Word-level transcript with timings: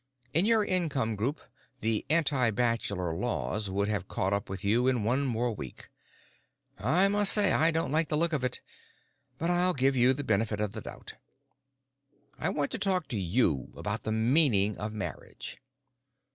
In 0.33 0.45
your 0.47 0.65
income 0.65 1.15
group 1.15 1.39
the 1.81 2.07
antibachelor 2.09 3.13
laws 3.13 3.69
would 3.69 3.87
have 3.87 4.07
caught 4.07 4.33
up 4.33 4.49
with 4.49 4.63
you 4.63 4.87
in 4.87 5.03
one 5.03 5.27
more 5.27 5.53
week. 5.53 5.89
I 6.79 7.07
must 7.07 7.31
say 7.31 7.51
I 7.51 7.69
don't 7.69 7.91
like 7.91 8.07
the 8.09 8.17
look 8.17 8.33
of 8.33 8.43
it, 8.43 8.61
but 9.37 9.51
I'll 9.51 9.75
give 9.75 9.95
you 9.95 10.13
the 10.13 10.23
benefit 10.23 10.59
of 10.59 10.71
the 10.71 10.81
doubt. 10.81 11.13
I 12.39 12.49
want 12.49 12.71
to 12.71 12.79
talk 12.79 13.09
to 13.09 13.19
you 13.19 13.71
about 13.77 14.01
the 14.01 14.11
meaning 14.11 14.75
of 14.79 14.91
marriage. 14.91 15.59